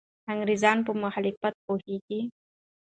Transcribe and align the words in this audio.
انګریزان 0.31 0.77
په 0.87 0.91
مخالفت 1.03 1.55
پوهېږي. 1.65 2.21